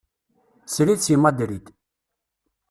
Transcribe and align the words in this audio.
Srid 0.73 0.99
seg 1.03 1.17
Madrid. 1.23 1.65